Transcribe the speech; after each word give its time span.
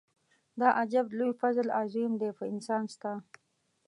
دا 0.59 0.67
عجب 0.79 1.07
لوی 1.17 1.31
فضل 1.41 1.67
عظيم 1.79 2.11
دی 2.21 2.29
په 2.37 2.43
انسان 2.53 2.83
ستا. 2.93 3.13